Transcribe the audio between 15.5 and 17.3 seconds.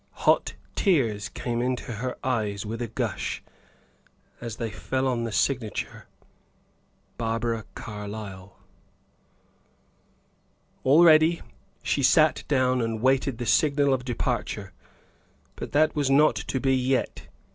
but that was not to be yet.